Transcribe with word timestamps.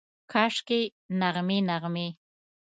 کاشکي، 0.31 0.81
نغمې، 1.19 1.57
نغمې 1.69 2.07